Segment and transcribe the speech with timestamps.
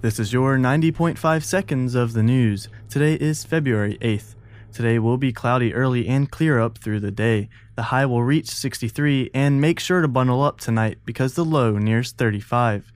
[0.00, 2.68] This is your 90.5 seconds of the news.
[2.88, 4.36] Today is February 8th.
[4.72, 7.48] Today will be cloudy early and clear up through the day.
[7.74, 11.78] The high will reach 63 and make sure to bundle up tonight because the low
[11.78, 12.92] nears 35.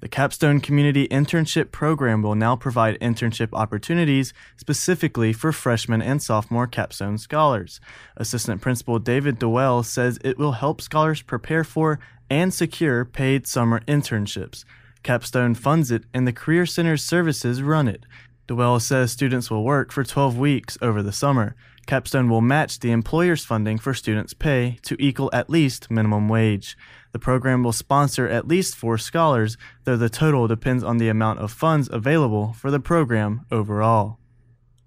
[0.00, 6.66] The Capstone Community Internship Program will now provide internship opportunities specifically for freshman and sophomore
[6.66, 7.80] Capstone scholars.
[8.18, 11.98] Assistant Principal David Dewell says it will help scholars prepare for
[12.28, 14.66] and secure paid summer internships.
[15.02, 18.04] Capstone funds it and the Career Center's services run it.
[18.46, 21.56] Dewell says students will work for 12 weeks over the summer.
[21.86, 26.76] Capstone will match the employer's funding for students' pay to equal at least minimum wage.
[27.12, 31.40] The program will sponsor at least four scholars, though the total depends on the amount
[31.40, 34.18] of funds available for the program overall.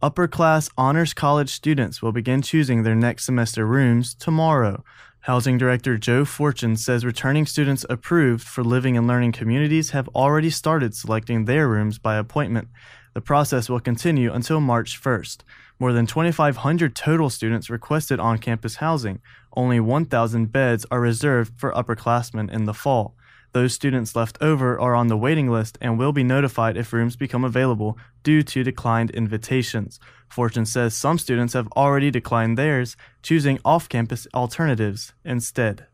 [0.01, 4.83] Upper class honors college students will begin choosing their next semester rooms tomorrow.
[5.25, 10.51] Housing Director Joe Fortune says returning students approved for living and learning communities have already
[10.51, 12.67] started selecting their rooms by appointment.
[13.15, 15.39] The process will continue until March 1st.
[15.79, 19.19] More than 2,500 total students requested on campus housing.
[19.57, 23.15] Only 1,000 beds are reserved for upperclassmen in the fall.
[23.55, 27.15] Those students left over are on the waiting list and will be notified if rooms
[27.15, 29.97] become available due to declined invitations.
[30.27, 35.87] Fortune says some students have already declined theirs, choosing off campus alternatives instead.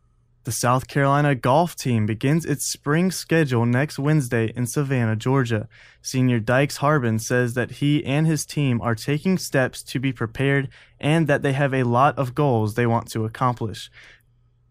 [0.43, 5.69] The South Carolina golf team begins its spring schedule next Wednesday in Savannah, Georgia.
[6.01, 10.67] Senior Dykes Harbin says that he and his team are taking steps to be prepared
[10.99, 13.91] and that they have a lot of goals they want to accomplish.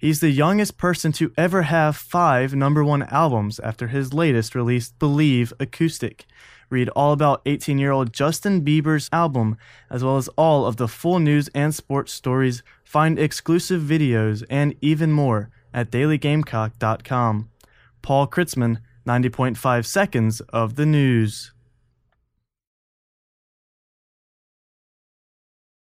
[0.01, 4.93] He's the youngest person to ever have five number one albums after his latest release,
[4.93, 6.25] Believe Acoustic.
[6.71, 9.59] Read all about 18 year old Justin Bieber's album,
[9.91, 14.75] as well as all of the full news and sports stories, find exclusive videos, and
[14.81, 17.51] even more at dailygamecock.com.
[18.01, 21.53] Paul Kritzman, 90.5 seconds of the news.